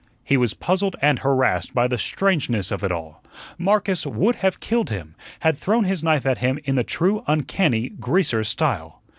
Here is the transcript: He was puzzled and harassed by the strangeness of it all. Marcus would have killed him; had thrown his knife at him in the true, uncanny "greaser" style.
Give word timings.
He 0.23 0.35
was 0.35 0.55
puzzled 0.55 0.95
and 0.99 1.19
harassed 1.19 1.75
by 1.75 1.87
the 1.87 1.99
strangeness 1.99 2.71
of 2.71 2.83
it 2.83 2.91
all. 2.91 3.23
Marcus 3.59 4.03
would 4.03 4.37
have 4.37 4.59
killed 4.59 4.89
him; 4.89 5.13
had 5.41 5.55
thrown 5.55 5.83
his 5.83 6.03
knife 6.03 6.25
at 6.25 6.39
him 6.39 6.57
in 6.63 6.73
the 6.73 6.83
true, 6.83 7.23
uncanny 7.27 7.89
"greaser" 7.89 8.43
style. 8.43 9.03